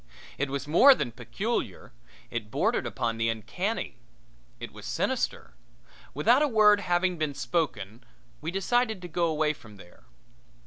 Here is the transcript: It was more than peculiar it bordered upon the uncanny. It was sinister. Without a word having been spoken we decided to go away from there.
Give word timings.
It 0.39 0.49
was 0.49 0.67
more 0.67 0.95
than 0.95 1.11
peculiar 1.11 1.91
it 2.31 2.49
bordered 2.49 2.87
upon 2.87 3.17
the 3.17 3.29
uncanny. 3.29 3.97
It 4.59 4.71
was 4.73 4.87
sinister. 4.87 5.53
Without 6.15 6.41
a 6.41 6.47
word 6.47 6.79
having 6.79 7.19
been 7.19 7.35
spoken 7.35 8.03
we 8.41 8.49
decided 8.49 9.03
to 9.03 9.07
go 9.07 9.25
away 9.27 9.53
from 9.53 9.77
there. 9.77 10.05